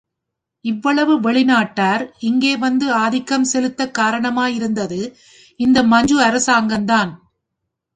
[0.65, 5.01] இவ்வளவு வெளிநாட்டார் இங்கே வந்து ஆதிக்கம் செலுத்த காரணமாயிருந்தது
[5.59, 7.11] இந்த மஞ்சு அரசாங்கத்தான்.